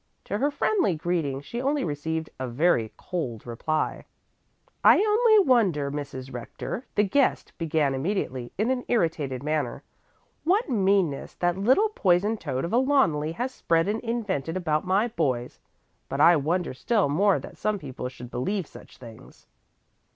[0.23, 4.05] To her friendly greeting she only received a very cold reply.
[4.83, 6.33] "I only wonder, Mrs.
[6.33, 9.83] Rector," the guest began immediately in an irritated manner,
[10.43, 15.07] "what meanness that little poison toad of a Loneli has spread and invented about my
[15.09, 15.59] boys.
[16.09, 19.45] But I wonder still more that some people should believe such things."